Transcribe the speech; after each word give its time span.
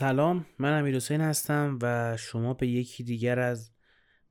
سلام 0.00 0.46
من 0.58 0.78
امیر 0.78 0.96
حسین 0.96 1.20
هستم 1.20 1.78
و 1.82 2.16
شما 2.16 2.54
به 2.54 2.66
یکی 2.66 3.04
دیگر 3.04 3.38
از 3.38 3.72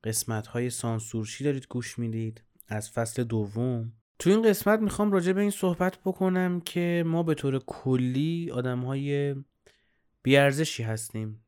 قسمت 0.04 0.48
های 0.48 0.70
سانسورشی 0.70 1.44
دارید 1.44 1.68
گوش 1.70 2.00
می‌دید 2.00 2.44
از 2.68 2.92
فصل 2.92 3.24
دوم. 3.24 3.94
تو 4.20 4.30
این 4.30 4.42
قسمت 4.42 4.80
می‌خوام 4.80 5.12
راجع 5.12 5.34
به 5.34 5.42
این 5.42 5.50
صحبت 5.50 5.98
بکنم 6.06 6.62
که 6.62 7.04
ما 7.08 7.24
به 7.24 7.34
طور 7.34 7.60
کلی 7.60 8.52
آدم 8.54 8.80
های 8.80 9.36
بیارزشی 10.24 10.84
هستیم. 10.84 11.46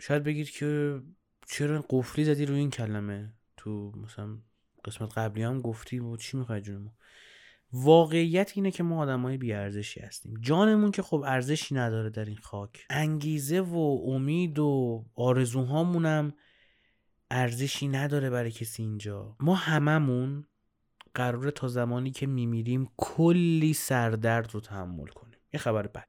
شاید 0.00 0.22
بگید 0.22 0.50
که 0.50 1.00
چرا 1.46 1.84
قفلی 1.90 2.24
زدی 2.24 2.46
روی 2.46 2.58
این 2.58 2.70
کلمه؟ 2.70 3.32
تو 3.56 3.92
مثلا 3.96 4.38
قسمت 4.84 5.18
قبلی 5.18 5.42
هم 5.42 5.60
گفتی 5.60 5.98
و 5.98 6.16
چی 6.16 6.36
می‌خوای 6.36 6.60
جون؟ 6.60 6.90
واقعیت 7.76 8.52
اینه 8.54 8.70
که 8.70 8.82
ما 8.82 9.02
آدمای 9.02 9.36
بیارزشی 9.36 10.00
هستیم. 10.00 10.34
جانمون 10.40 10.90
که 10.90 11.02
خب 11.02 11.24
ارزشی 11.26 11.74
نداره 11.74 12.10
در 12.10 12.24
این 12.24 12.36
خاک. 12.36 12.86
انگیزه 12.90 13.60
و 13.60 14.00
امید 14.06 14.58
و 14.58 15.04
آرزوهامونم 15.14 16.34
ارزشی 17.30 17.88
نداره 17.88 18.30
برای 18.30 18.50
کسی 18.50 18.82
اینجا. 18.82 19.36
ما 19.40 19.54
هممون 19.54 20.46
قراره 21.14 21.50
تا 21.50 21.68
زمانی 21.68 22.10
که 22.10 22.26
میمیریم 22.26 22.88
کلی 22.96 23.72
سردرد 23.72 24.54
رو 24.54 24.60
تحمل 24.60 25.06
کنیم. 25.06 25.38
یه 25.52 25.60
خبر 25.60 25.86
بد 25.86 26.08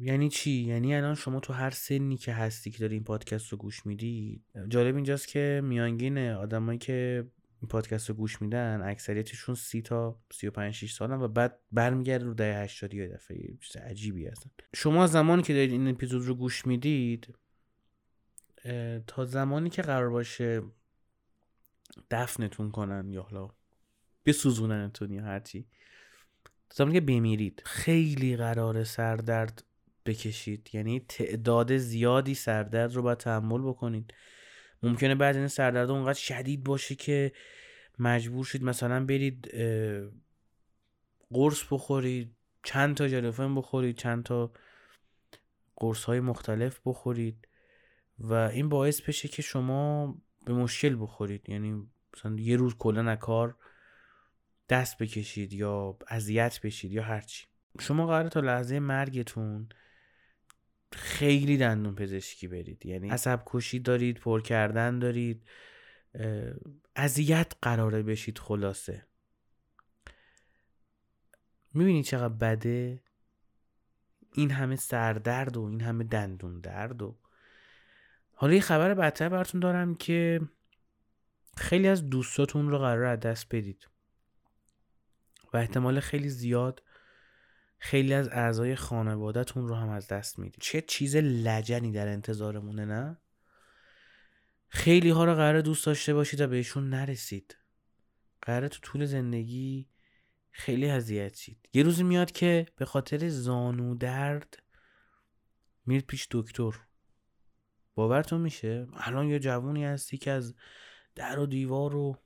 یعنی 0.00 0.28
چی؟ 0.28 0.50
یعنی 0.50 0.94
الان 0.94 1.14
شما 1.14 1.40
تو 1.40 1.52
هر 1.52 1.70
سنی 1.70 2.16
که 2.16 2.32
هستی 2.32 2.70
که 2.70 2.78
داری 2.78 2.94
این 2.94 3.04
پادکست 3.04 3.48
رو 3.48 3.58
گوش 3.58 3.86
میدی 3.86 4.42
جالب 4.68 4.94
اینجاست 4.94 5.28
که 5.28 5.60
میانگین 5.64 6.18
آدمایی 6.18 6.78
که 6.78 7.24
این 7.60 7.68
پادکست 7.68 8.08
رو 8.08 8.14
گوش 8.14 8.42
میدن 8.42 8.82
اکثریتشون 8.84 9.54
سی 9.54 9.82
تا 9.82 10.20
سی 10.32 10.46
و 10.46 10.50
پنج 10.50 10.74
شیش 10.74 10.94
سالن 10.94 11.20
و 11.20 11.28
بعد 11.28 11.58
برمیگرده 11.72 12.24
رو 12.24 12.34
دهه 12.34 12.62
هشتادی 12.62 12.96
یا 12.96 13.06
دفعه. 13.06 13.56
چیز 13.60 13.76
عجیبی 13.76 14.26
هستن. 14.26 14.50
شما 14.74 15.06
زمانی 15.06 15.42
که 15.42 15.52
دارید 15.52 15.72
این 15.72 15.88
اپیزود 15.88 16.24
رو 16.24 16.34
گوش 16.34 16.66
می‌دید 16.66 17.34
تا 19.06 19.24
زمانی 19.24 19.70
که 19.70 19.82
قرار 19.82 20.10
باشه 20.10 20.62
دفنتون 22.10 22.70
کنن 22.70 23.10
یا 23.10 23.22
حالا 23.22 23.48
بسوزوننتون 24.26 25.10
یا 25.10 25.24
هرچی 25.24 25.66
تا 26.44 26.74
زمانی 26.74 26.94
که 26.94 27.00
بمیرید 27.00 27.62
خیلی 27.64 28.36
قرار 28.36 28.84
سردرد 28.84 29.64
بکشید. 30.06 30.70
یعنی 30.72 31.00
تعداد 31.08 31.76
زیادی 31.76 32.34
سردرد 32.34 32.94
رو 32.94 33.02
باید 33.02 33.18
تحمل 33.18 33.62
بکنید. 33.62 34.14
ممکنه 34.82 35.14
بعد 35.14 35.36
این 35.36 35.48
سردرد 35.48 35.90
اونقدر 35.90 36.18
شدید 36.18 36.64
باشه 36.64 36.94
که 36.94 37.32
مجبور 37.98 38.44
شید 38.44 38.64
مثلا 38.64 39.04
برید 39.04 39.50
قرص 41.30 41.64
بخورید 41.70 42.36
چند 42.62 42.96
تا 42.96 43.08
جلوفن 43.08 43.54
بخورید 43.54 43.96
چند 43.96 44.22
تا 44.22 44.52
قرص 45.76 46.04
های 46.04 46.20
مختلف 46.20 46.80
بخورید 46.84 47.48
و 48.18 48.32
این 48.32 48.68
باعث 48.68 49.00
بشه 49.00 49.28
که 49.28 49.42
شما 49.42 50.14
به 50.46 50.52
مشکل 50.52 50.96
بخورید. 51.02 51.48
یعنی 51.48 51.88
مثلا 52.16 52.36
یه 52.38 52.56
روز 52.56 52.74
کلا 52.78 53.16
کار 53.16 53.56
دست 54.68 54.98
بکشید 54.98 55.52
یا 55.52 55.98
اذیت 56.08 56.60
بشید 56.62 56.92
یا 56.92 57.02
هرچی 57.02 57.46
شما 57.80 58.06
قراره 58.06 58.28
تا 58.28 58.40
لحظه 58.40 58.78
مرگتون 58.78 59.68
خیلی 60.92 61.56
دندون 61.56 61.94
پزشکی 61.94 62.48
برید. 62.48 62.86
یعنی 62.86 63.10
عصب 63.10 63.42
کشی 63.46 63.78
دارید 63.78 64.18
پر 64.18 64.40
کردن 64.40 64.98
دارید. 64.98 65.48
اذیت 66.96 67.52
قراره 67.62 68.02
بشید 68.02 68.38
خلاصه. 68.38 69.06
می‌بینید 71.74 72.04
چقدر 72.04 72.34
بده؟ 72.34 73.02
این 74.34 74.50
همه 74.50 74.76
سردرد 74.76 75.56
و 75.56 75.62
این 75.62 75.80
همه 75.80 76.04
دندون 76.04 76.60
درد 76.60 77.02
و 77.02 77.18
حالا 78.32 78.54
یه 78.54 78.60
خبر 78.60 78.94
بدتر 78.94 79.28
براتون 79.28 79.60
دارم 79.60 79.94
که 79.94 80.40
خیلی 81.56 81.88
از 81.88 82.10
دوستاتون 82.10 82.70
رو 82.70 82.78
قرار 82.78 83.04
از 83.04 83.20
دست 83.20 83.46
بدید 83.50 83.88
و 85.52 85.56
احتمال 85.56 86.00
خیلی 86.00 86.28
زیاد 86.28 86.82
خیلی 87.82 88.14
از 88.14 88.28
اعضای 88.28 88.76
خانوادهتون 88.76 89.68
رو 89.68 89.74
هم 89.74 89.88
از 89.88 90.08
دست 90.08 90.38
می‌دید. 90.38 90.60
چه 90.60 90.80
چیز 90.80 91.16
لجنی 91.16 91.92
در 91.92 92.08
انتظارمونه 92.08 92.84
نه؟ 92.84 93.18
خیلی 94.68 95.10
ها 95.10 95.24
رو 95.24 95.34
قرار 95.34 95.60
دوست 95.60 95.86
داشته 95.86 96.14
باشید 96.14 96.40
و 96.40 96.46
بهشون 96.46 96.90
نرسید. 96.90 97.56
قرار 98.42 98.68
تو 98.68 98.78
طول 98.82 99.04
زندگی 99.04 99.88
خیلی 100.50 100.90
اذیت 100.90 101.36
شید. 101.36 101.68
یه 101.72 101.82
روزی 101.82 102.02
میاد 102.02 102.32
که 102.32 102.66
به 102.76 102.84
خاطر 102.84 103.28
زانو 103.28 103.94
درد 103.94 104.62
میرید 105.86 106.06
پیش 106.06 106.28
دکتر. 106.30 106.72
باورتون 107.94 108.40
میشه؟ 108.40 108.86
الان 108.94 109.28
یه 109.28 109.38
جوونی 109.38 109.84
هستی 109.84 110.18
که 110.18 110.30
از 110.30 110.54
در 111.14 111.38
و 111.38 111.46
دیوار 111.46 111.96
و 111.96 112.16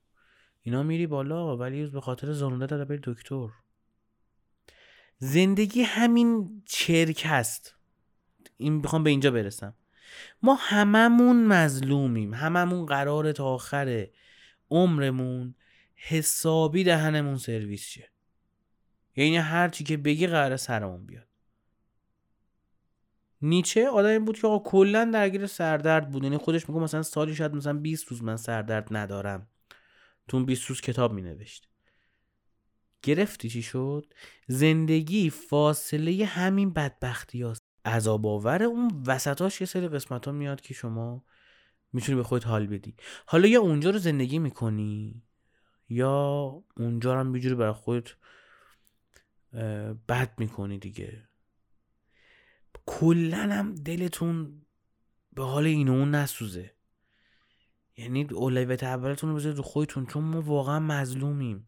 اینا 0.62 0.82
میری 0.82 1.06
بالا 1.06 1.56
ولی 1.56 1.86
به 1.86 2.00
خاطر 2.00 2.32
زانو 2.32 2.66
درد 2.66 2.88
بری 2.88 3.00
دکتر. 3.02 3.48
زندگی 5.24 5.82
همین 5.82 6.62
چرک 6.66 7.22
هست. 7.26 7.74
این 8.56 8.82
بخوام 8.82 9.04
به 9.04 9.10
اینجا 9.10 9.30
برسم. 9.30 9.74
ما 10.42 10.54
هممون 10.54 11.46
مظلومیم. 11.46 12.34
هممون 12.34 12.86
قرار 12.86 13.32
تا 13.32 13.44
آخر 13.44 14.08
عمرمون 14.70 15.54
حسابی 15.94 16.84
دهنمون 16.84 17.36
سرویس 17.36 17.82
شه. 17.82 18.10
یعنی 19.16 19.36
هر 19.36 19.68
چی 19.68 19.84
که 19.84 19.96
بگی 19.96 20.26
قرار 20.26 20.56
سرمون 20.56 21.06
بیاد. 21.06 21.28
نیچه 23.42 23.88
آدمی 23.88 24.18
بود 24.18 24.38
که 24.38 24.46
آقا 24.46 24.70
کلا 24.70 25.04
درگیر 25.04 25.46
سردرد 25.46 26.10
بود. 26.10 26.22
یعنی 26.24 26.36
خودش 26.36 26.68
میگه 26.68 26.80
مثلا 26.80 27.02
سالی 27.02 27.34
شاید 27.34 27.54
مثلا 27.54 27.72
20 27.78 28.08
روز 28.08 28.22
من 28.22 28.36
سردرد 28.36 28.88
ندارم. 28.90 29.46
تو 30.28 30.44
20 30.44 30.66
روز 30.66 30.80
کتاب 30.80 31.12
مینوشت. 31.12 31.68
گرفتی 33.04 33.48
چی 33.50 33.62
شد؟ 33.62 34.14
زندگی 34.48 35.30
فاصله 35.30 36.24
همین 36.24 36.72
بدبختی 36.72 37.42
هاست. 37.42 37.64
عذاب 37.84 38.26
آور 38.26 38.62
اون 38.62 39.02
وسطاش 39.06 39.60
یه 39.60 39.66
سری 39.66 39.88
قسمت 39.88 40.26
ها 40.26 40.32
میاد 40.32 40.60
که 40.60 40.74
شما 40.74 41.24
می‌تونی 41.92 42.16
به 42.16 42.22
خودت 42.22 42.46
حال 42.46 42.66
بدی. 42.66 42.94
حالا 43.26 43.48
یا 43.48 43.60
اونجا 43.60 43.90
رو 43.90 43.98
زندگی 43.98 44.38
می‌کنی 44.38 45.22
یا 45.88 46.18
اونجا 46.76 47.14
رو 47.14 47.20
هم 47.20 47.32
بیجوری 47.32 47.54
برای 47.54 47.72
خودت 47.72 48.10
بد 50.08 50.34
می‌کنی 50.38 50.78
دیگه. 50.78 51.28
کلا 52.86 53.36
هم 53.38 53.74
دلتون 53.74 54.62
به 55.32 55.44
حال 55.44 55.66
این 55.66 55.88
اون 55.88 56.14
نسوزه. 56.14 56.74
یعنی 57.96 58.24
اولویت 58.24 58.82
اولتون 58.82 59.30
رو 59.30 59.36
بذارید 59.36 59.56
رو 59.56 59.62
خودتون 59.62 60.06
چون 60.06 60.24
ما 60.24 60.40
واقعا 60.40 60.80
مظلومیم. 60.80 61.66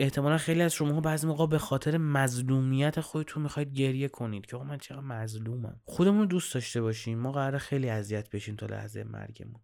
احتمالا 0.00 0.38
خیلی 0.38 0.62
از 0.62 0.72
شما 0.72 1.00
بعضی 1.00 1.26
موقع 1.26 1.46
به 1.46 1.58
خاطر 1.58 1.98
مظلومیت 1.98 3.00
خودتون 3.00 3.42
می‌خواید 3.42 3.72
گریه 3.72 4.08
کنید 4.08 4.46
که 4.46 4.56
من 4.56 4.78
چقدر 4.78 5.00
مظلومم. 5.00 5.80
خودمون 5.84 6.26
دوست 6.26 6.54
داشته 6.54 6.80
باشیم. 6.80 7.18
ما 7.18 7.32
قرار 7.32 7.58
خیلی 7.58 7.88
اذیت 7.88 8.30
بشیم 8.30 8.56
تا 8.56 8.66
لحظه 8.66 9.04
مرگمون. 9.04 9.60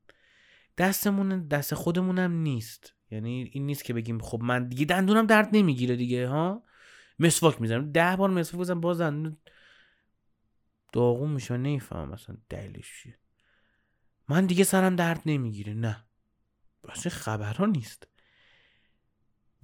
دستمون 0.78 1.48
دست 1.48 1.74
خودمونم 1.74 2.32
نیست. 2.32 2.94
یعنی 3.10 3.50
این 3.52 3.66
نیست 3.66 3.84
که 3.84 3.94
بگیم 3.94 4.18
خب 4.18 4.42
من 4.42 4.68
دیگه 4.68 4.84
دندونم 4.84 5.26
درد 5.26 5.48
نمی‌گیره 5.52 5.96
دیگه 5.96 6.28
ها؟ 6.28 6.62
مسواک 7.18 7.60
می‌زنم. 7.60 7.92
ده 7.92 8.16
بار 8.16 8.30
مسواک 8.30 8.60
بزنم 8.60 8.80
باز 8.80 9.00
دندون 9.00 9.36
داغون 10.92 11.30
میشه. 11.30 11.56
نمی‌فهمم 11.56 12.08
مثلا 12.08 12.36
دلیلش 12.48 13.02
چیه. 13.02 13.18
من 14.28 14.46
دیگه 14.46 14.64
سرم 14.64 14.96
درد 14.96 15.22
نمی‌گیره. 15.26 15.74
نه. 15.74 16.04
اصلا 16.88 17.12
خبرها 17.12 17.66
نیست. 17.66 18.06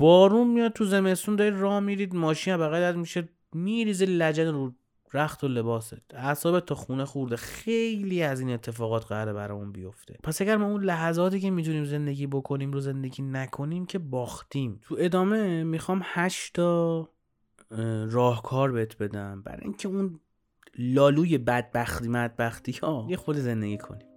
بارون 0.02 0.48
میاد 0.48 0.72
تو 0.72 0.84
زمستون 0.84 1.36
دارید 1.36 1.54
راه 1.54 1.80
میرید 1.80 2.14
ماشین 2.14 2.56
بغل 2.56 2.94
میشه 2.94 3.28
میریزه 3.52 4.06
لجن 4.06 4.46
رو 4.46 4.72
رخت 5.14 5.44
و 5.44 5.48
لباست. 5.48 6.14
اعصابت 6.14 6.66
تا 6.66 6.74
خونه 6.74 7.04
خورده. 7.04 7.36
خیلی 7.36 8.22
از 8.22 8.40
این 8.40 8.50
اتفاقات 8.50 9.04
قراره 9.04 9.32
برامون 9.32 9.72
بیفته. 9.72 10.18
پس 10.22 10.42
اگر 10.42 10.56
ما 10.56 10.66
اون 10.66 10.84
لحظاتی 10.84 11.40
که 11.40 11.50
می‌تونیم 11.50 11.84
زندگی 11.84 12.26
بکنیم 12.26 12.72
رو 12.72 12.80
زندگی 12.80 13.22
نکنیم 13.22 13.86
که 13.86 13.98
باختیم. 13.98 14.80
تو 14.82 14.96
ادامه 14.98 15.64
می‌خوام 15.64 16.00
هشتا 16.04 17.08
راهکار 18.10 18.72
بهت 18.72 18.98
بدم. 18.98 19.42
برای 19.42 19.64
اینکه 19.64 19.88
اون 19.88 20.20
لالوی 20.78 21.38
بدبختی 21.38 22.08
مدبختی 22.08 22.72
ها 22.72 23.06
یه 23.10 23.16
خود 23.16 23.36
زندگی 23.36 23.78
کنیم. 23.78 24.11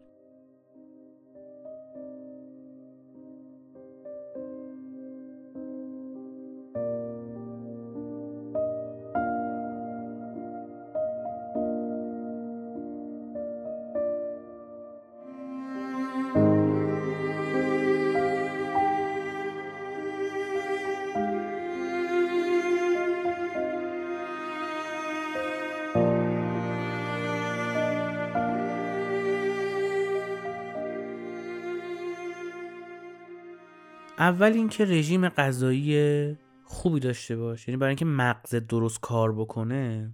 اول 34.20 34.54
اینکه 34.54 34.86
رژیم 34.86 35.30
غذایی 35.30 36.38
خوبی 36.64 37.00
داشته 37.00 37.36
باش 37.36 37.68
یعنی 37.68 37.78
برای 37.78 37.90
اینکه 37.90 38.06
مغز 38.06 38.56
درست 38.56 39.00
کار 39.00 39.34
بکنه 39.34 40.14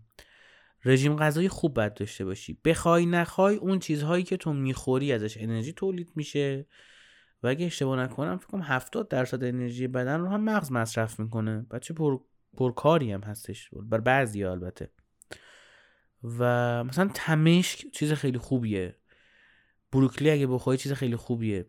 رژیم 0.86 1.15
غذایی 1.15 1.50
خوب 1.50 1.74
باید 1.74 1.94
داشته 1.94 2.25
باشی. 2.25 2.59
بخوای 2.65 3.06
نخوای 3.06 3.56
اون 3.56 3.80
چیزهایی 3.80 4.24
که 4.24 4.38
تو 4.38 4.53
می‌خوری 4.53 5.13
ازش 5.13 5.38
انرژی 5.38 5.74
تولید 5.74 6.12
میشه 6.15 6.68
و 7.44 7.48
اگه 7.48 7.65
اشتباه 7.65 8.00
نکنم 8.00 8.38
فکر 8.38 8.48
کنم 8.48 8.62
70 8.62 9.07
درصد 9.07 9.44
انرژی 9.44 9.88
بدن 9.88 10.19
رو 10.19 10.27
هم 10.27 10.44
مغز 10.44 10.71
مصرف 10.71 11.19
می‌کنه. 11.19 11.65
بچه 11.71 11.94
پر 11.94 12.19
پرکاری 12.57 13.12
هم 13.12 13.21
هستش. 13.21 13.69
بر 13.74 14.00
بعضی 14.00 14.44
البته. 14.44 14.92
و 16.39 16.83
مثلا 16.83 17.09
تمشک 17.13 17.92
چیز 17.92 18.13
خیلی 18.13 18.38
خوبیه. 18.38 18.95
بروکلی 19.92 20.31
اگه 20.31 20.47
بخوری 20.47 20.77
چیز 20.77 20.94
خیلی 20.94 21.15
خوبیه. 21.15 21.65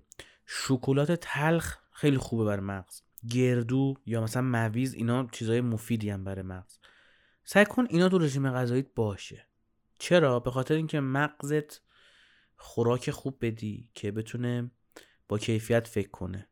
شکلات 0.47 1.13
تلخ 1.13 1.82
خیلی 2.03 2.19
خوبه 2.19 2.45
بر 2.45 2.61
مغز. 2.61 3.03
گردو 3.31 3.95
یا 4.07 4.23
مثلا 4.23 4.43
مویز 4.43 4.95
اینا 4.95 5.29
چیزای 5.33 5.61
مفیدی 5.61 6.11
هم 6.11 6.25
برای 6.25 6.43
مغز. 6.43 6.79
سعی 7.45 7.65
کن 7.65 7.87
اینا 7.91 8.09
تو 8.09 8.19
رژیم 8.19 8.51
غذاییت 8.51 8.87
باشه. 8.95 9.47
چرا؟ 9.99 10.41
به 10.41 10.51
خاطر 10.51 10.75
اینکه 10.75 11.01
مغزت 11.01 11.81
خوراک 12.57 13.11
خوب 13.11 13.39
بدی 13.41 13.91
که 13.95 14.11
بتونه 14.11 14.71
با 15.29 15.39
کیفیت 15.39 15.87
فکر 15.87 16.11
کنه 16.11 16.49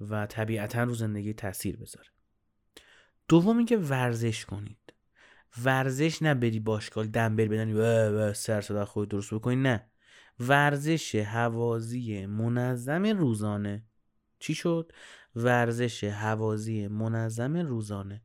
و 0.00 0.26
طبیعتا 0.26 0.82
رو 0.82 0.94
زندگی 0.94 1.32
تاثیر 1.32 1.76
بذاره. 1.76 2.08
دوم 3.28 3.56
اینکه 3.56 3.76
ورزش 3.76 4.44
کنید. 4.44 4.92
ورزش 5.64 6.22
نه 6.22 6.34
بری 6.34 6.60
باشگاه 6.60 7.06
دنبل 7.06 7.48
بدنی 7.48 7.72
و 7.72 8.32
سر 8.32 8.60
صدا 8.60 8.84
خود 8.84 9.08
درست 9.08 9.34
بکنی 9.34 9.56
نه. 9.56 9.90
ورزش 10.40 11.14
حوازی 11.14 12.26
منظم 12.26 13.06
روزانه 13.06 13.89
چی 14.40 14.54
شد؟ 14.54 14.92
ورزش 15.36 16.04
حوازی 16.04 16.88
منظم 16.88 17.56
روزانه. 17.56 18.22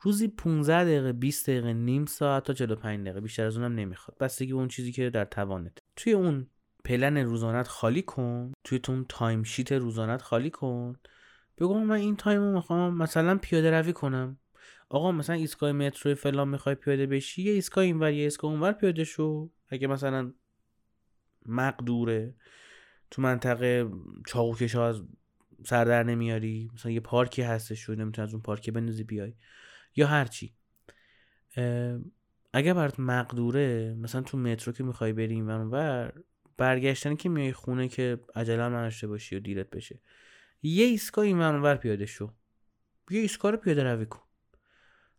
روزی 0.00 0.28
15 0.28 0.84
دقیقه 0.84 1.12
20 1.12 1.50
دقیقه 1.50 1.72
نیم 1.72 2.06
ساعت 2.06 2.44
تا 2.44 2.52
45 2.52 3.04
دقیقه. 3.04 3.20
بیشتر 3.20 3.46
از 3.46 3.56
اونم 3.56 3.74
نمی‌خواد. 3.74 4.18
بستگی 4.18 4.52
به 4.52 4.58
اون 4.58 4.68
چیزی 4.68 4.92
که 4.92 5.10
در 5.10 5.24
توانت. 5.24 5.78
توی 5.96 6.12
اون 6.12 6.46
پلن 6.84 7.16
روزانت 7.16 7.68
خالی 7.68 8.02
کن. 8.02 8.52
توی 8.64 8.80
اون 8.88 9.06
تایم 9.08 9.42
شیت 9.42 9.72
روزانت 9.72 10.22
خالی 10.22 10.50
کن. 10.50 10.96
بگو 11.58 11.78
من 11.78 11.96
این 11.96 12.16
time 12.16 12.40
رو 12.40 12.52
می‌خوام 12.52 12.94
مثلا 12.96 13.38
پیاده 13.38 13.70
روی 13.70 13.92
کنم. 13.92 14.38
آقا 14.88 15.12
مثلا 15.12 15.36
ایستگاه 15.36 15.72
مترو 15.72 16.14
فلان 16.14 16.48
می‌خوای 16.48 16.74
پیاده 16.74 17.06
بشی 17.06 17.42
یه 17.42 17.52
ایستگاه 17.52 17.84
اینور 17.84 18.12
یه 18.12 18.22
ایستگاه 18.22 18.50
اونور 18.50 18.72
پیاده 18.72 19.04
شو. 19.04 19.50
اگه 19.68 19.86
مثلا 19.86 20.32
مقدوره. 21.46 22.34
تو 23.10 23.22
منطقه 23.22 23.90
چاقوکش 24.26 24.74
از 24.76 25.02
سر 25.64 25.84
در 25.84 26.02
نمیاری؟ 26.02 26.70
مثلا 26.74 26.92
یه 26.92 27.00
پارکی 27.00 27.42
هستش 27.42 27.78
شو 27.78 27.94
نمی‌تونی 27.94 28.28
از 28.28 28.34
اون 28.34 28.42
پارکی 28.42 28.70
بندازی 28.70 29.04
بیای. 29.04 29.34
یا 29.96 30.06
هرچی 30.06 30.54
اگه 32.52 32.74
برات 32.74 33.00
مقدوره 33.00 33.94
مثلا 33.94 34.22
تو 34.22 34.38
مترو 34.38 34.72
که 34.72 34.84
می‌خوای 34.84 35.12
بری 35.12 35.34
این 35.34 35.46
ور 35.46 36.12
برگشتن 36.56 37.14
که 37.14 37.28
میای 37.28 37.52
خونه 37.52 37.88
که 37.88 38.20
عجله 38.34 38.62
نداشته 38.62 39.06
باشی 39.06 39.36
و 39.36 39.40
دیرت 39.40 39.70
بشه. 39.70 40.00
یه 40.62 40.84
ایستگاه 40.84 41.24
این 41.24 41.38
ور 41.38 41.76
پیاده 41.76 42.06
شو. 42.06 42.32
یه 43.10 43.20
ایستگاه 43.20 43.50
رو 43.50 43.56
پیاده 43.56 43.82
روی 43.82 44.06
کن. 44.06 44.20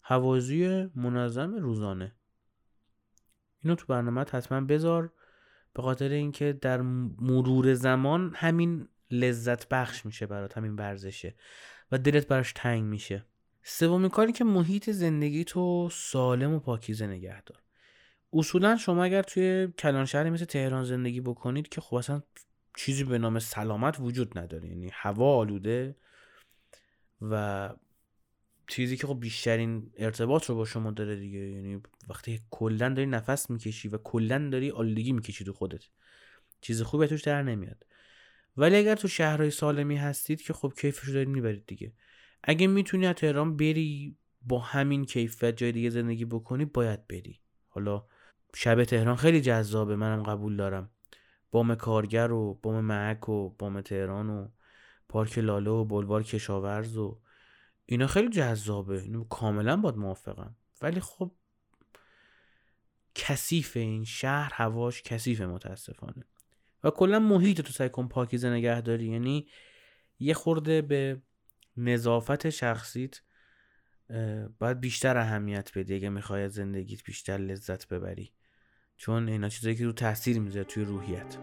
حوازی 0.01 0.87
منظم 0.95 1.55
روزانه. 1.55 2.15
اینو 3.63 3.75
تو 3.75 3.85
برنامه 3.85 4.21
حتما 4.21 4.61
بذار. 4.61 5.13
به 5.75 5.81
خاطر 5.81 6.09
اینکه 6.09 6.53
در 6.61 6.81
مرور 7.21 7.73
زمان 7.73 8.33
همین 8.35 8.87
لذت 9.11 9.69
بخش 9.69 10.05
میشه 10.05 10.25
برات 10.25 10.57
همین 10.57 10.75
ورزشه 10.75 11.35
و 11.91 11.97
دلت 11.97 12.27
براش 12.27 12.53
تنگ 12.55 12.83
میشه. 12.83 13.25
سومین 13.63 14.09
کاری 14.09 14.31
که 14.31 14.43
محیط 14.43 14.89
زندگی 14.89 15.43
تو 15.43 15.89
سالم 15.91 16.53
و 16.53 16.59
پاکیزه 16.59 17.07
نگه 17.07 17.41
دار. 17.41 17.61
اصولا 18.33 18.77
شما 18.77 19.03
اگر 19.03 19.21
توی 19.21 19.67
کلان 19.67 20.05
شهری 20.05 20.29
مثل 20.29 20.45
تهران 20.45 20.83
زندگی 20.83 21.21
بکنید 21.21 21.69
که 21.69 21.81
خب 21.81 21.95
اصلا 21.95 22.21
چیزی 22.77 23.03
به 23.03 23.17
نام 23.17 23.39
سلامت 23.39 23.97
وجود 23.99 24.39
نداره. 24.39 24.69
یعنی 24.69 24.89
هوا 24.93 25.37
آلوده 25.37 25.95
و 27.21 27.69
چیزی 28.67 28.97
که 28.97 29.07
خب 29.07 29.19
بیشترین 29.19 29.91
ارتباط 29.97 30.45
رو 30.45 30.55
با 30.55 30.65
شما 30.65 30.91
داره 30.91 31.15
دیگه. 31.15 31.39
یعنی 31.39 31.81
وقتی 32.09 32.39
کلا 32.51 32.89
داری 32.89 33.05
نفس 33.05 33.49
می‌کشی 33.49 33.87
و 33.87 33.97
کلا 33.97 34.49
داری 34.51 34.71
آلودگی 34.71 35.13
می‌کشی 35.13 35.43
تو 35.43 35.53
خودت 35.53 35.83
چیز 36.61 36.81
خوبی 36.81 37.07
توش 37.07 37.21
در 37.21 37.43
نمیاد. 37.43 37.85
ولی 38.57 38.75
اگر 38.75 38.95
تو 38.95 39.07
شهرهای 39.07 39.51
سالمی 39.51 39.95
هستید 39.95 40.41
که 40.41 40.53
خب 40.53 40.73
کیفش 40.81 41.03
رو 41.03 41.13
دارید 41.13 41.29
می‌برید 41.29 41.65
دیگه. 41.65 41.93
اگه 42.43 42.67
می‌تونی 42.67 43.07
از 43.07 43.15
تهران 43.15 43.57
بری 43.57 44.17
با 44.41 44.59
همین 44.59 45.05
کیفیت 45.05 45.57
جای 45.57 45.71
دیگه 45.71 45.89
زندگی 45.89 46.25
بکنی 46.25 46.65
باید 46.65 47.07
بری. 47.07 47.39
حالا 47.67 48.05
شب 48.55 48.83
تهران 48.83 49.15
خیلی 49.15 49.41
جذابه 49.41 49.95
منم 49.95 50.23
قبول 50.23 50.57
دارم. 50.57 50.89
بام 51.51 51.75
کارگر 51.75 52.31
و 52.31 52.59
بام 52.63 52.85
معک 52.85 53.29
و 53.29 53.49
بام 53.49 53.81
تهران 53.81 54.29
و 54.29 54.47
پارک 55.09 55.37
لاله 55.37 55.71
و 55.71 55.85
بلوار 55.85 56.23
کشاورز 56.23 56.97
و 56.97 57.21
اینا 57.85 58.07
خیلی 58.07 58.29
جذابه. 58.29 59.01
اینو 59.01 59.23
کاملا 59.23 59.77
باید 59.77 59.95
موافقم. 59.95 60.55
ولی 60.81 60.99
خب 60.99 61.31
کثیف 63.15 63.77
این 63.77 64.03
شهر 64.03 64.51
هواش 64.53 65.01
کثیف 65.01 65.41
متاسفانه. 65.41 66.25
و 66.83 66.89
کلا 66.89 67.19
محیط 67.19 67.61
تو 67.61 67.73
سعی 67.73 67.89
کن 67.89 68.07
پاکیزه 68.07 68.49
نگه 68.49 68.81
داری 68.81 69.05
یعنی 69.05 69.47
یه 70.19 70.33
خورده 70.33 70.81
به 70.81 71.21
نظافت 71.77 72.49
شخصیت 72.49 73.21
باید 74.59 74.79
بیشتر 74.79 75.17
اهمیت 75.17 75.77
بدی 75.77 75.95
اگه 75.95 76.09
می‌خوای 76.09 76.49
زندگیت 76.49 77.03
بیشتر 77.03 77.37
لذت 77.37 77.87
ببری. 77.87 78.33
چون 78.97 79.29
اینا 79.29 79.49
چیزایی 79.49 79.75
که 79.75 79.85
رو 79.85 79.91
تاثیر 79.91 80.39
می‌ذاره 80.39 80.63
توی 80.63 80.85
روحیت. 80.85 81.37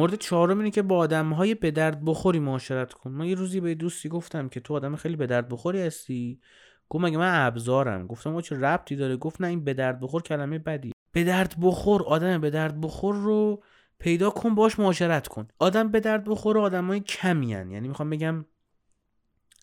مورد 0.00 0.14
چهارم 0.14 0.58
اینه 0.58 0.70
که 0.70 0.82
با 0.82 0.96
آدم 0.96 1.32
های 1.32 1.54
به 1.54 1.70
درد 1.70 2.04
بخوری 2.04 2.38
معاشرت 2.38 2.92
کن. 2.92 3.10
من 3.10 3.26
یه 3.26 3.34
روزی 3.34 3.60
به 3.60 3.74
دوستی 3.74 4.08
گفتم 4.08 4.48
که 4.48 4.60
تو 4.60 4.74
آدم 4.74 4.96
خیلی 4.96 5.16
به 5.16 5.26
درد 5.26 5.48
بخوری 5.48 5.80
هستی؟ 5.80 6.40
گفت 6.88 7.04
مگه 7.04 7.18
من 7.18 7.46
ابزارم؟ 7.46 8.06
گفتم 8.06 8.40
چه 8.40 8.56
ربطی 8.56 8.96
داره؟ 8.96 9.16
گفت 9.16 9.40
نه 9.40 9.46
این 9.46 9.64
به 9.64 9.74
درد 9.74 10.00
بخور 10.00 10.22
کلمه 10.22 10.58
بدی 10.58 10.92
به 11.12 11.24
درد 11.24 11.54
بخور 11.60 12.02
آدم 12.02 12.40
به 12.40 12.50
درد 12.50 12.80
بخور 12.80 13.14
رو 13.14 13.62
پیدا 13.98 14.30
کن 14.30 14.54
باش 14.54 14.78
معاشرت 14.78 15.28
کن. 15.28 15.48
آدم 15.58 15.88
به 15.90 16.00
درد 16.00 16.24
بخور 16.24 16.58
آدمای 16.58 17.00
کمی 17.00 17.54
هن. 17.54 17.70
یعنی 17.70 17.88
می‌خوام 17.88 18.10
بگم 18.10 18.44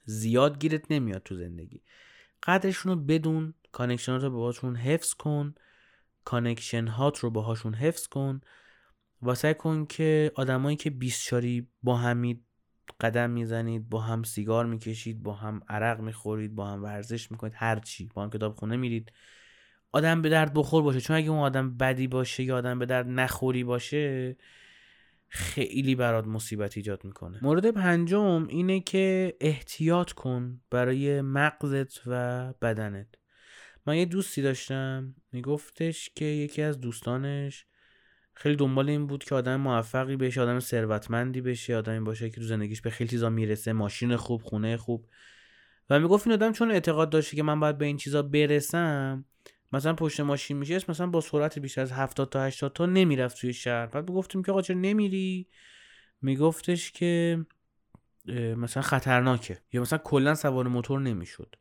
زیاد 0.06 0.60
گیرت 0.60 0.92
نمیاد 0.92 1.24
تو 1.24 1.36
زندگی. 1.36 1.82
قدرشون 2.44 2.92
رو 2.92 3.00
بدون 3.00 3.54
connection 3.72 4.19
ات 4.19 4.24
رو 4.24 4.30
باهاشون 4.30 4.76
حفظ 4.76 5.14
کن. 5.14 5.56
connection 6.24 6.88
هات 6.88 7.20
رو 7.20 7.30
باهاشون 7.30 7.74
حفظ 7.74 8.08
کن. 8.08 8.42
واسه 9.22 9.54
کن 9.54 9.86
که 9.86 10.32
آدمایی 10.36 10.78
که 10.78 10.90
بیستشاری 10.90 11.68
با 11.84 11.98
همی 11.98 12.44
قدم 13.02 13.30
می‌زنید 13.30 13.90
با 13.90 14.02
هم 14.02 14.24
سیگار 14.24 14.66
می‌کشید 14.66 15.24
با 15.24 15.34
هم 15.34 15.62
عرق 15.70 16.00
می‌خورید 16.00 16.56
با 16.56 16.68
هم 16.68 16.84
ورزش 16.84 17.32
می‌کنید 17.32 17.54
هر 17.56 17.80
چی 17.80 18.10
با 18.14 18.24
هم 18.24 18.30
کتاب 18.30 18.56
خونه 18.56 18.78
میرید 18.78 19.12
آدم 19.92 20.22
به 20.22 20.30
درد 20.30 20.54
بخور 20.54 20.84
باشه. 20.84 21.02
چون 21.02 21.16
اگه 21.16 21.30
اون 21.30 21.40
آدم 21.40 21.78
بدی 21.78 22.08
باشه 22.08 22.44
یا 22.44 22.58
آدم 22.58 22.80
به 22.80 22.86
درد 22.86 23.08
نخوری 23.08 23.64
باشه 23.64 24.36
خیلی 25.28 25.96
برات 25.96 26.28
مصیبت 26.28 26.78
ایجاد 26.78 27.06
می‌کنه. 27.06 27.40
مورد 27.42 27.72
پنجم 27.72 28.48
اینه 28.48 28.80
که 28.80 29.38
احتیاط 29.42 30.12
کن 30.12 30.62
برای 30.70 31.22
مغزت 31.22 32.02
و 32.08 32.54
بدنت. 32.62 33.08
من 33.86 33.98
یه 33.98 34.06
دوستی 34.06 34.42
داشتم 34.42 35.16
میگفتش 35.32 36.10
که 36.16 36.26
یکی 36.26 36.62
از 36.62 36.82
دوستانش 36.82 37.66
خیلی 38.40 38.56
دنبال 38.56 38.90
این 38.90 39.08
بود 39.08 39.24
که 39.24 39.36
آدم 39.36 39.56
موفقی 39.56 40.16
بشه 40.16 40.42
آدم 40.42 40.60
ثروتمندی 40.60 41.42
بشه 41.42 41.76
آدمی 41.76 42.00
باشه 42.00 42.30
که 42.30 42.42
تو 42.42 42.48
زندگیش 42.48 42.82
به 42.82 42.90
خیلی 42.90 43.10
چیزا 43.10 43.30
می‌رسه 43.30 43.74
ماشین 43.74 44.16
خوب 44.16 44.42
خونه 44.42 44.78
خوب. 44.78 45.08
و 45.90 46.00
می‌گفت 46.00 46.28
این 46.28 46.34
آدم 46.34 46.52
چون 46.52 46.72
اعتقاد 46.72 47.10
داشته 47.10 47.36
که 47.36 47.44
من 47.44 47.60
باید 47.60 47.78
به 47.78 47.86
این 47.86 47.98
چیزا 47.98 48.22
برسم 48.22 49.26
مثلا 49.74 49.94
پشت 49.94 50.20
ماشین 50.20 50.58
میشه 50.58 50.80
مثلا 50.90 51.08
با 51.08 51.22
سرعت 51.22 51.60
بیشتر 51.60 51.82
از 51.82 51.92
70 51.92 52.30
تا 52.30 52.44
80 52.44 52.74
تا 52.74 52.86
نمی‌رفت 52.86 53.38
توی 53.38 53.54
شهر. 53.54 53.86
بعد 53.86 54.06
گفتیم 54.06 54.44
که 54.44 54.52
آقا 54.52 54.62
چرا 54.62 54.78
نمیری؟ 54.78 55.48
میگفتش 56.22 56.92
که 56.92 57.46
مثلا 58.58 58.84
خطرناکه. 58.84 59.62
یا 59.74 59.82
مثلا 59.82 60.00
کلا 60.00 60.36
سوار 60.36 60.68
موتور 60.68 61.00
نمی‌شد. 61.00 61.56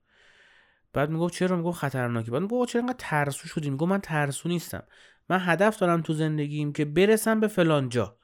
بعد 0.93 1.11
می‌گفت 1.11 1.35
چرا؟ 1.35 1.57
می‌گفت 1.57 1.79
خطرناکه. 1.79 2.31
بعد 2.31 2.43
می‌گفت 2.43 2.73
چرا 2.73 2.83
انقدر 2.83 2.97
ترسو 2.99 3.49
شدی؟ 3.49 3.71
می‌گفت 3.71 3.91
من 3.91 4.01
ترسو 4.01 4.49
نیستم. 4.49 4.83
من 5.29 5.39
هدف 5.41 5.79
دارم 5.79 6.03
تو 6.03 6.13
زندگیم 6.13 6.73
که 6.73 6.85
برسم 6.85 7.41
به 7.41 7.49
فلان 7.49 7.89
جا 7.89 8.17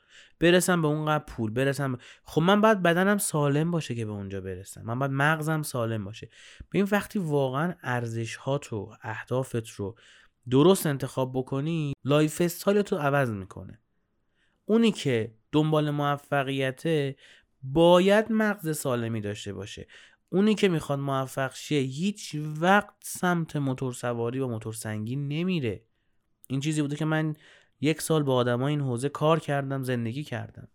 برسم 0.43 0.83
به 0.83 0.89
اون 0.89 1.19
پول 1.19 1.51
برسم 1.51 1.99
خب 2.25 2.43
من 2.43 2.61
باید 2.61 2.83
بدنم 2.83 3.19
سالم 3.19 3.71
باشه 3.71 3.95
که 3.95 4.07
به 4.07 4.13
اونجا 4.13 4.41
برسم. 4.41 4.83
من 4.83 4.99
باید 4.99 5.11
مغزم 5.11 5.63
سالم 5.63 6.05
باشه. 6.05 6.29
به 6.71 6.79
این 6.79 6.89
وقتی 6.91 7.19
واقعا 7.19 7.75
ارزش 7.83 8.39
و 8.47 8.89
اهدافت 9.03 9.69
رو 9.71 9.97
درست 10.51 10.87
انتخاب 10.87 11.33
بکنی 11.35 11.93
lifestyle 12.05 12.41
ت 12.41 12.93
رو 12.93 12.99
عوض 12.99 13.31
می‌کنه. 13.31 13.81
اونی 14.65 14.93
که 14.93 15.35
دنبال 15.53 15.91
موفقیته 15.91 17.17
باید 17.63 18.33
مغز 18.33 18.79
سالمی 18.79 19.21
داشته 19.21 19.53
باشه. 19.53 19.87
اونی 20.29 20.55
که 20.55 20.69
می‌خواد 20.69 20.99
موفق 20.99 21.55
شه 21.55 21.75
هیچ 21.75 22.37
وقت 22.61 22.95
سمت 23.03 23.57
موتور 23.57 23.93
سواری 23.93 24.39
و 24.39 24.49
موتور 24.49 24.73
سنگین 24.73 25.29
نمیره. 25.29 25.85
این 26.53 26.61
چیزی 26.61 26.83
بوده 26.83 26.97
که 26.97 27.05
من 27.05 27.35
یک 27.81 28.03
سال 28.03 28.23
با 28.23 28.35
آدمای 28.35 28.71
این 28.71 28.81
حوزه 28.81 29.09
کار 29.09 29.41
کردم 29.41 29.83
زندگی 29.83 30.25
کردم. 30.25 30.69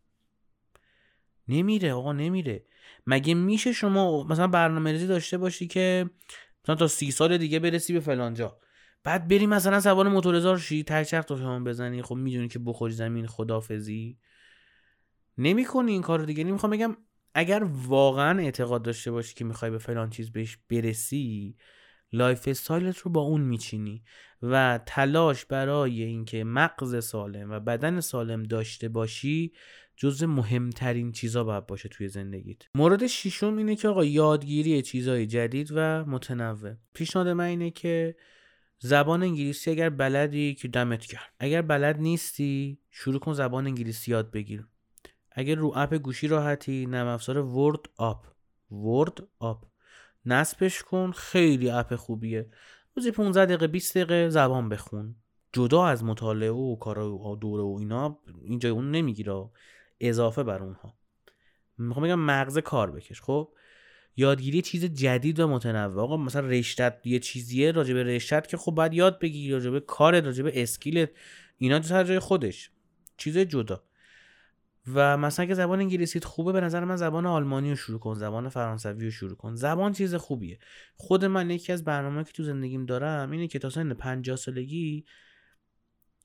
نمیره 1.48 1.94
آقا 1.94 2.14
نمیره. 2.14 2.66
مگه 3.08 3.34
میشه 3.34 3.74
شما 3.74 4.24
مثلا 4.24 4.48
برنامه 4.48 4.92
ریزی 4.92 5.08
داشته 5.08 5.38
باشی 5.38 5.68
که 5.68 6.10
مثلا 6.64 6.76
تا 6.76 6.88
سی 6.88 7.12
سال 7.12 7.38
دیگه 7.38 7.60
برسی 7.60 7.94
به 7.94 8.00
فلانجا 8.00 8.58
بعد 9.04 9.28
بری 9.28 9.48
مثلا 9.48 9.80
سوار 9.80 10.08
موتورزار 10.08 10.58
شی 10.58 10.84
ترچرخ 10.84 11.26
تو 11.26 11.60
بزنی 11.60 12.02
خب 12.02 12.16
می‌دونی 12.16 12.48
که 12.48 12.60
بخوری 12.60 12.94
زمین 12.94 13.28
خدافزی. 13.28 14.18
نمی‌کنی 15.38 15.92
این 15.92 16.02
کار 16.02 16.24
دیگه. 16.24 16.44
نمی‌خوام 16.44 16.72
بگم 16.72 16.98
اگر 17.34 17.64
واقعا 17.64 18.40
اعتقاد 18.40 18.84
داشته 18.84 19.12
باشی 19.12 19.36
که 19.36 19.46
می‌خوای 19.46 19.72
به 19.72 19.78
فلان 19.78 20.10
چیز 20.10 20.32
بهش 20.32 20.58
برسی 20.70 21.56
lifestyle 22.12 22.48
ت 22.48 22.98
رو 22.98 23.12
با 23.12 23.22
اون 23.22 23.42
میچینی 23.42 24.04
و 24.42 24.80
تلاش 24.86 25.46
برای 25.46 26.04
اینکه 26.04 26.44
مغز 26.44 27.06
سالم 27.06 27.52
و 27.52 27.60
بدن 27.60 28.00
سالم 28.00 28.44
داشته 28.44 28.90
باشی 28.90 29.54
جز 29.96 30.24
مهمترین 30.24 31.12
چیزا 31.12 31.44
باید 31.44 31.68
باشه 31.68 31.90
توی 31.90 32.08
زندگیت. 32.08 32.58
مورد 32.76 33.08
ششم 33.08 33.58
اینه 33.58 33.76
که 33.76 33.88
آقا 33.88 34.06
یادگیری 34.06 34.82
چیزهای 34.82 35.26
جدید 35.26 35.70
و 35.72 36.06
متنوع. 36.06 36.74
پیشنهاد 36.94 37.28
من 37.28 37.46
اینه 37.46 37.72
که 37.72 38.16
زبان 38.80 39.24
انگلیسی 39.24 39.72
اگر 39.72 39.90
بلدی 39.90 40.56
که 40.56 40.68
دمت 40.68 41.06
گرم 41.06 41.34
اگر 41.40 41.62
بلد 41.62 42.00
نیستی 42.00 42.80
شروع 42.92 43.20
کن 43.20 43.34
زبان 43.34 43.68
انگلیسی 43.68 44.12
یاد 44.12 44.32
بگیر. 44.32 44.68
اگر 45.32 45.56
رو 45.56 45.74
app 45.76 45.94
گوشی 45.94 46.28
راحتی 46.28 46.86
نرم 46.86 47.08
افزار 47.08 47.38
WordUp 47.38 48.28
ورد 48.72 49.28
آپ 49.40 49.66
نصبش 50.28 50.84
کن 50.84 51.12
خیلی 51.12 51.70
اپ 51.70 51.96
خوبیه. 51.96 52.50
روزی 52.96 53.12
15 53.12 53.46
دقیقه 53.46 53.68
20 53.68 53.98
دقیقه 53.98 54.30
زبان 54.30 54.70
بخون. 54.70 55.16
جدا 55.54 55.86
از 55.86 56.04
مطالعه 56.04 56.52
و 56.52 56.76
کارا 56.76 57.38
دوره 57.42 57.64
و 57.64 57.78
اینا 57.80 58.20
اینجا 58.44 58.72
اون 58.72 58.92
نمی‌گیره. 58.92 59.50
اضافه 60.00 60.44
بر 60.44 60.64
اونها. 60.64 60.94
می‌خوام 61.78 62.06
بگم 62.06 62.20
مغز 62.20 62.58
کار 62.58 62.92
بکش 62.92 63.22
خب؟ 63.22 63.50
یادگیری 64.18 64.62
چیز 64.62 64.86
جدید 64.86 65.40
و 65.40 65.48
متنوع. 65.48 66.04
آقا 66.04 66.18
مثلا 66.18 66.48
رشتت 66.48 67.08
یه 67.08 67.20
چیزیه 67.20 67.72
راجع 67.72 67.94
به 67.94 68.04
رشتت 68.04 68.48
که 68.48 68.58
خب 68.58 68.72
باید 68.72 68.94
یاد 68.94 69.20
بگیری 69.20 69.54
راجع 69.54 69.70
به 69.70 69.80
کارت 69.80 70.26
راجع 70.26 70.44
به 70.44 70.62
اسکیلت. 70.62 71.10
اینا 71.58 71.80
تو 71.80 72.04
جای 72.04 72.20
خودش. 72.20 72.72
چیز 73.18 73.38
جدا. 73.38 73.84
و 74.94 75.18
مثلا 75.18 75.46
که 75.46 75.54
زبان 75.54 75.80
انگلیسیت 75.80 76.26
خوبه 76.26 76.52
به 76.52 76.62
نظر 76.62 76.84
من 76.84 76.96
زبان 76.96 77.26
آلمانی 77.26 77.70
رو 77.70 77.76
شروع 77.76 78.00
کن 78.00 78.14
زبان 78.14 78.50
فرانسوی 78.50 79.06
رو 79.06 79.12
شروع 79.12 79.36
کن. 79.36 79.56
زبان 79.56 79.92
چیز 79.92 80.16
خوبیه. 80.16 80.60
خود 80.96 81.26
من 81.26 81.50
یکی 81.50 81.74
از 81.74 81.84
برنامه 81.84 82.24
که 82.24 82.32
تو 82.32 82.44
زندگیم 82.44 82.86
دارم 82.86 83.32
اینه 83.32 83.48
که 83.48 83.60
تا 83.60 83.70
سن 83.70 83.94
50 83.94 84.36
سالگی 84.36 85.06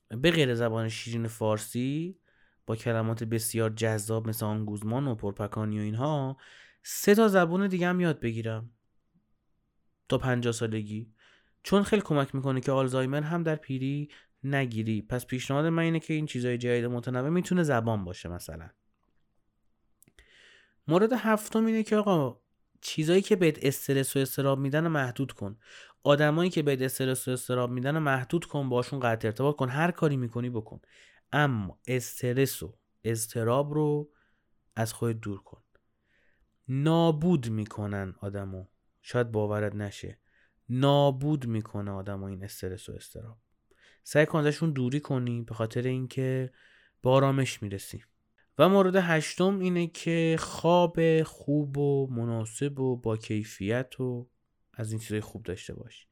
به 0.09 0.31
غیر 0.31 0.55
زبان 0.55 0.89
شیرین 0.89 1.27
فارسی 1.27 2.19
با 2.65 2.75
کلمات 2.75 3.23
بسیار 3.23 3.69
جذاب 3.69 4.27
مثل 4.27 4.45
آنگوزمان 4.45 5.07
و 5.07 5.15
پرپکانی 5.15 5.79
و 5.79 5.81
اینها 5.81 6.37
سه 6.83 7.15
تا 7.15 7.27
زبون 7.27 7.67
دیگه 7.67 7.87
هم 7.87 7.99
یاد 7.99 8.19
بگیرم 8.19 8.69
تا 10.09 10.17
50 10.17 10.53
سالگی. 10.53 11.13
چون 11.63 11.83
خیلی 11.83 12.01
کمک 12.01 12.35
می‌کنه 12.35 12.61
که 12.61 12.71
آلزایمر 12.71 13.21
هم 13.21 13.43
در 13.43 13.55
پیری 13.55 14.09
نگیری. 14.43 15.01
پس 15.01 15.25
پیشنهاد 15.25 15.65
من 15.65 15.83
اینه 15.83 15.99
که 15.99 16.13
این 16.13 16.25
چیزای 16.25 16.57
جدید 16.57 16.85
متنوع 16.85 17.29
می‌تونه 17.29 17.63
زبان 17.63 18.03
باشه 18.03 18.29
مثلا. 18.29 18.69
مورد 20.87 21.13
هفتم 21.13 21.65
اینه 21.65 21.83
که 21.83 21.95
آقا 21.95 22.39
چیزایی 22.81 23.21
که 23.21 23.35
بهت 23.35 23.59
استرس 23.61 24.15
و 24.15 24.19
استراب 24.19 24.59
میدن 24.59 24.87
محدود 24.87 25.31
کن. 25.31 25.57
آدمایی 26.03 26.49
که 26.49 26.63
بهت 26.63 26.81
استرس 26.81 27.27
و 27.27 27.31
استراب 27.31 27.71
میدن 27.71 27.99
محدود 27.99 28.45
کن 28.45 28.69
باشون 28.69 28.99
قطع 28.99 29.27
ارتباط 29.27 29.55
کن. 29.55 29.69
هر 29.69 29.91
کاری 29.91 30.17
می‌کنی 30.17 30.49
بکن. 30.49 30.81
اما 31.31 31.79
استرس 31.87 32.63
و 32.63 32.77
استراب 33.03 33.73
رو 33.73 34.11
از 34.75 34.93
خود 34.93 35.19
دور 35.19 35.43
کن. 35.43 35.63
نابود 36.67 37.49
می‌کنن 37.49 38.15
آدمو. 38.19 38.65
شاید 39.01 39.31
باورت 39.31 39.75
نشه. 39.75 40.19
نابود 40.69 41.45
می‌کنه 41.45 41.91
آدمو 41.91 42.25
این 42.25 42.43
استرس 42.43 42.89
و 42.89 42.91
استراب 42.91 43.37
سعی 44.03 44.25
کن 44.25 44.39
ازشون 44.39 44.71
دوری 44.71 44.99
کنی 44.99 45.41
به 45.41 45.53
خاطر 45.53 45.81
اینکه 45.81 46.51
به 47.01 47.09
آرامش 47.09 47.63
می‌رسی. 47.63 48.03
و 48.57 48.69
مورد 48.69 48.95
هشتم 48.95 49.59
اینه 49.59 49.87
که 49.87 50.35
خواب 50.39 51.23
خوب 51.23 51.77
و 51.77 52.07
مناسب 52.11 52.79
و 52.79 52.97
با 52.97 53.17
کیفیت 53.17 53.99
و 53.99 54.29
از 54.73 54.91
این 54.91 54.99
چیزای 54.99 55.21
خوب 55.21 55.43
داشته 55.43 55.73
باشی 55.73 56.07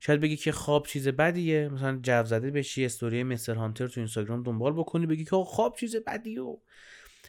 شاید 0.00 0.20
بگی 0.20 0.36
که 0.36 0.52
خواب 0.52 0.86
چیز 0.86 1.08
بدیه 1.08 1.68
مثلا 1.68 1.98
جو 2.02 2.24
زده 2.24 2.50
بشی 2.50 2.84
استوری 2.84 3.22
مستر 3.22 3.54
هانتر 3.54 3.86
تو 3.86 4.00
اینستاگرام 4.00 4.42
دنبال 4.42 4.72
بکنی 4.72 5.06
بگی 5.06 5.24
که 5.24 5.36
خواب 5.36 5.76
چیز 5.76 5.96
بدیه 5.96 6.42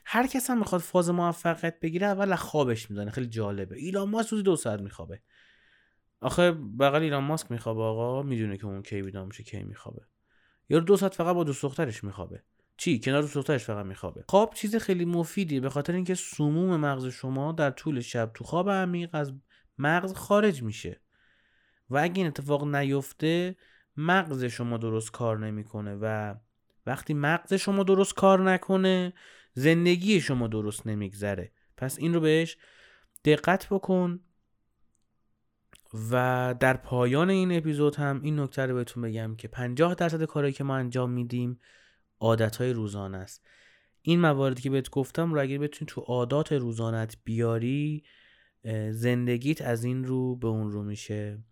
هر 0.06 0.28
کس 0.28 0.50
هم 0.50 0.60
می‌خواد 0.60 0.82
فاز 0.82 1.10
موفقیت 1.10 1.80
بگیره 1.80 2.08
اول 2.08 2.36
خوابش 2.36 2.90
می‌زنه 2.90 3.12
خیلی 3.12 3.28
جالبه. 3.28 3.76
ایلان 3.76 4.10
ماسک 4.10 4.30
روزی 4.30 4.44
دو 4.44 4.56
ساعت 4.56 4.82
میخوابه. 4.82 5.22
آخه 6.22 6.52
بغل 6.52 7.02
ایران 7.02 7.24
ماسک 7.24 7.52
میخوابه 7.52 7.82
آقا؟ 7.82 8.24
می‌دونه 8.24 8.58
که 8.58 8.66
اون 8.66 8.82
کی 8.82 9.02
بیدار 9.02 9.26
میشه 9.26 9.44
کی 9.44 9.64
میخوابه. 9.64 10.02
یا 10.70 10.80
دو 10.80 10.98
ساعت 10.98 11.14
فقط 11.14 11.36
با 11.36 11.44
دوست 11.44 11.64
دخترش 11.64 12.04
میخوابه. 12.04 12.44
چی؟ 12.78 13.00
کنار 13.00 13.22
دوست 13.22 13.36
دخترش 13.36 13.64
فقط 13.64 13.86
میخوابه. 13.86 14.24
خواب 14.28 14.54
چیز 14.54 14.76
خیلی 14.76 15.06
مفیدیه 15.06 15.60
به 15.60 15.70
خاطر 15.70 15.94
اینکه 15.94 16.16
سموم 16.16 16.80
مغز 16.80 17.06
شما 17.06 17.52
در 17.52 17.72
طول 17.72 18.00
شب 18.00 18.32
تو 18.34 18.44
خواب 18.44 18.70
عمیق 18.70 19.10
از 19.14 19.34
مغز 19.78 20.14
خارج 20.14 20.64
میشه. 20.64 21.02
و 21.90 21.98
اگه 21.98 22.18
این 22.18 22.28
اتفاق 22.28 22.76
نیفته 22.76 23.56
مغز 23.98 24.44
شما 24.44 24.78
درست 24.78 25.12
کار 25.12 25.40
نمی‌کنه 25.40 25.98
و 26.02 26.36
وقتی 26.86 27.14
مغز 27.14 27.54
شما 27.54 27.84
درست 27.84 28.14
کار 28.14 28.52
نکنه 28.52 29.14
زندگی 29.54 30.22
شما 30.22 30.48
درست 30.48 30.88
نمیگذره. 30.88 31.52
پس 31.78 32.00
این 32.00 32.14
رو 32.14 32.20
بهش 32.20 32.58
دقت 33.26 33.68
بکن. 33.70 34.20
و 36.12 36.56
در 36.60 36.78
پایان 36.78 37.30
این 37.30 37.58
اپیزود 37.58 37.96
هم 37.96 38.22
این 38.24 38.40
نکته 38.40 38.66
رو 38.66 38.76
بهتون 38.76 39.04
بگم 39.04 39.36
که 39.36 39.48
50 39.48 39.96
درصد 39.96 40.24
کارهایی 40.24 40.54
که 40.54 40.64
ما 40.64 40.76
انجام 40.76 41.12
میدیم 41.12 41.60
عادتهای 42.20 42.74
روزانه 42.74 43.18
است. 43.18 43.48
این 44.02 44.20
مواردی 44.20 44.62
که 44.62 44.70
بهت 44.70 44.90
گفتم 44.90 45.34
رو 45.34 45.42
اگر 45.42 45.58
بتونی 45.58 45.88
تو 45.88 46.02
عادات 46.02 46.52
روزانت 46.52 47.18
بیاری 47.24 48.04
زندگیت 48.92 49.62
از 49.62 49.84
این 49.84 50.04
رو 50.04 50.36
به 50.36 50.48
اون 50.48 50.72
رو 50.72 50.84
میشه. 50.84 51.44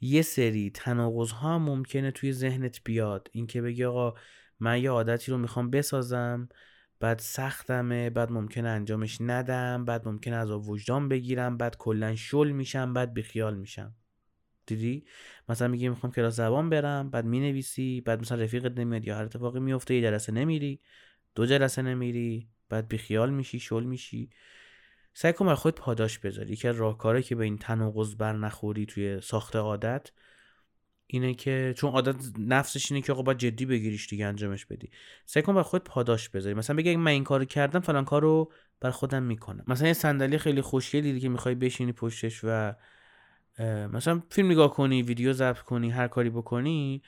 یه 0.00 0.22
سری 0.22 0.70
تناقض 0.70 1.30
ها 1.30 1.58
ممکنه 1.58 2.10
توی 2.10 2.32
ذهنت 2.32 2.80
بیاد. 2.84 3.28
اینکه 3.32 3.62
بگی 3.62 3.84
آقا 3.84 4.14
من 4.60 4.82
یه 4.82 4.90
عادتی 4.90 5.32
رو 5.32 5.38
می‌خوام 5.38 5.70
بسازم 5.70 6.48
بعد 7.00 7.18
سختمه 7.18 8.10
بعد 8.10 8.32
ممکنه 8.32 8.68
انجامش 8.68 9.18
ندم 9.20 9.84
بعد 9.84 10.08
ممکنه 10.08 10.36
از 10.36 10.50
وجدان 10.50 11.08
بگیرم 11.08 11.56
بعد 11.56 11.76
کلا 11.76 12.14
شل 12.16 12.50
میشم 12.50 12.92
بعد 12.92 13.14
بیخیال 13.14 13.56
میشم. 13.56 13.94
دیدی؟ 14.66 15.04
مثلا 15.48 15.68
میگی 15.68 15.88
می‌خوام 15.88 16.12
کلاس 16.12 16.36
زبان 16.36 16.70
برم 16.70 17.10
بعد 17.10 17.24
می‌نویسی 17.24 18.00
بعد 18.00 18.20
مثلا 18.20 18.42
رفیقت 18.42 18.78
نمیاد 18.78 19.06
یا 19.06 19.16
هر 19.16 19.24
اتفاقی 19.24 19.60
میفته 19.60 19.94
یه 19.94 20.02
جلسه 20.02 20.32
نمیری 20.32 20.80
دو 21.34 21.46
جلسه 21.46 21.82
نمیری 21.82 22.48
بعد 22.68 22.88
بیخیال 22.88 23.30
میشی 23.30 23.58
شل 23.58 23.84
میشی. 23.84 24.30
سعی 25.14 25.32
کن 25.32 25.46
بر 25.46 25.54
خود 25.54 25.74
پاداش 25.74 26.18
بذاری 26.18 26.52
یکی 26.52 26.68
از 26.68 26.76
راهکارهایی 26.76 27.22
که 27.22 27.34
به 27.34 27.44
این 27.44 27.58
تناقض 27.58 28.14
بر 28.14 28.32
نخوری 28.32 28.86
توی 28.86 29.20
ساخت 29.20 29.56
عادت 29.56 30.10
اینه 31.10 31.34
که 31.34 31.74
چون 31.76 31.90
عادت 31.90 32.16
نفسش 32.38 32.92
اینه 32.92 33.02
که 33.02 33.12
آقا 33.12 33.22
باید 33.22 33.38
جدی 33.38 33.66
بگیریش 33.66 34.06
دیگه 34.08 34.26
انجامش 34.26 34.66
بدی. 34.66 34.90
سعی 35.24 35.42
کن 35.42 35.54
بر 35.54 35.62
خود 35.62 35.84
پاداش 35.84 36.28
بذاری. 36.28 36.54
مثلا 36.54 36.76
بگی 36.76 36.96
من 36.96 37.10
این 37.10 37.24
کارو 37.24 37.44
کردم 37.44 37.80
فلان 37.80 38.04
کارو 38.04 38.52
بر 38.80 38.90
خودم 38.90 39.22
می‌کنم. 39.22 39.64
مثلا 39.66 39.86
یه 39.86 39.92
صندلی 39.92 40.38
خیلی 40.38 40.60
خوشگلی 40.60 41.02
دیدی 41.02 41.20
که 41.20 41.28
می‌خوای 41.28 41.54
بشینی 41.54 41.92
پشتش 41.92 42.40
و 42.44 42.74
مثلا 43.92 44.22
فیلم 44.30 44.50
نگاه 44.50 44.74
کنی 44.74 45.02
ویدیو 45.02 45.32
ضبط 45.32 45.58
کنی 45.58 45.90
هر 45.90 46.08
کاری 46.08 46.30
بکنی 46.30 47.02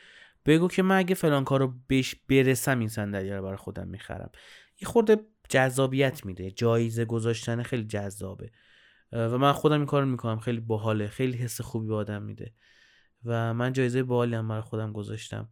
بگو 0.47 0.69
که 0.69 0.83
من 0.83 0.99
اگه 0.99 1.15
فلان 1.15 1.45
کارو 1.45 1.75
بهش 1.87 2.15
برسم 2.29 2.79
این 2.79 2.89
صندلی 2.89 3.31
رو 3.31 3.43
برای 3.43 3.57
خودم 3.57 3.89
می‌خرم. 3.89 4.31
یه 4.81 4.89
خورده 4.89 5.17
جذابیت 5.49 6.27
میده. 6.27 6.51
جایزه 6.51 7.05
گذاشتن 7.05 7.63
خیلی 7.63 7.85
جذابه. 7.85 8.51
و 9.13 9.39
من 9.39 9.53
خودم 9.53 9.77
این 9.77 9.87
کارو 9.87 10.07
می‌کنم. 10.07 10.39
خیلی 10.39 10.61
باحاله. 10.61 11.09
خیلی 11.09 11.39
حس 11.39 11.61
خوبی 11.61 11.89
به 11.89 11.95
آدم 11.95 12.23
میده. 12.23 12.53
و 13.25 13.55
من 13.55 13.73
جایزه 13.73 14.03
بالی 14.03 14.35
هم 14.35 14.49
برای 14.49 14.61
خودم 14.61 14.93
گذاشتم 14.93 15.49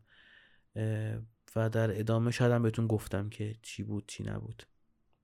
و 1.56 1.68
در 1.68 2.00
ادامه 2.00 2.30
شاید 2.30 2.62
بهتون 2.62 2.86
گفتم 2.86 3.28
که 3.28 3.54
چی 3.62 3.82
بود 3.82 4.04
چی 4.06 4.24
نبود. 4.24 4.62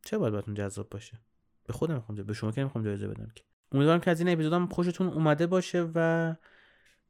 چه 0.04 0.18
باید 0.18 0.32
براتون 0.32 0.54
جذاب 0.54 0.88
باشه؟ 0.88 1.20
به 1.66 1.72
خودم 1.72 1.94
می‌خوام 1.94 2.22
به 2.22 2.32
شما 2.32 2.52
که 2.52 2.60
نمی‌خوام 2.60 2.84
جایزه 2.84 3.08
بدم 3.08 3.28
که. 3.34 3.44
امیدوارم 3.72 4.00
که 4.00 4.10
از 4.10 4.20
این 4.20 4.28
اپیزودم 4.28 4.66
خوشتون 4.66 5.08
اومده 5.08 5.46
باشه 5.46 5.90
و 5.94 6.34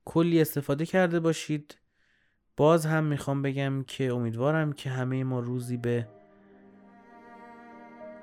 کلی 0.04 0.40
استفاده 0.40 0.86
کرده 0.86 1.20
باشید. 1.20 1.78
باز 2.56 2.86
هم 2.86 3.04
می‌خوام 3.04 3.42
بگم 3.42 3.84
که 3.86 4.12
امیدوارم 4.12 4.72
که 4.72 4.90
همه 4.90 5.24
ما 5.24 5.40
روزی 5.40 5.76
به 5.76 6.08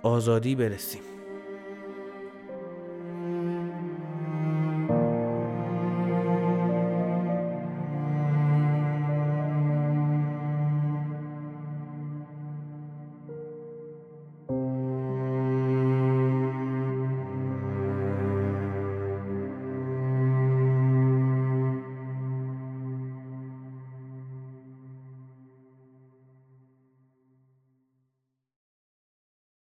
آزادی 0.04 0.56
برسیم. 0.56 1.21